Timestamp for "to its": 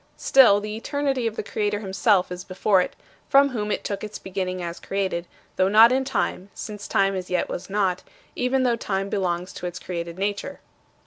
9.53-9.77